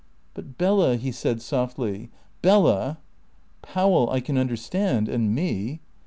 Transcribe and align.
"But 0.33 0.57
Bella," 0.57 0.95
he 0.97 1.11
said 1.11 1.43
softly 1.43 2.09
"Bella. 2.41 2.97
Powell 3.61 4.09
I 4.09 4.19
can 4.19 4.35
understand 4.35 5.07
and 5.07 5.35
me." 5.35 5.79